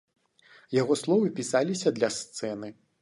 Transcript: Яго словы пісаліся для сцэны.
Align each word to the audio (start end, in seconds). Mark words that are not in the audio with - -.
Яго 0.81 0.97
словы 1.01 1.29
пісаліся 1.41 1.93
для 1.99 2.09
сцэны. 2.19 2.73